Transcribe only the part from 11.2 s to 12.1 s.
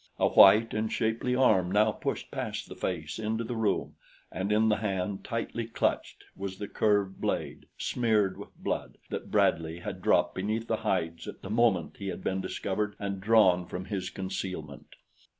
at the moment he